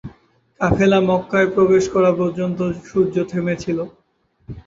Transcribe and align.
কাফেলা 0.61 0.99
মক্কায় 1.09 1.49
প্রবেশ 1.55 1.83
করা 1.95 2.11
পর্যন্ত 2.19 2.59
সূর্য 2.87 3.15
থেমে 3.31 3.55
ছিল। 3.63 3.77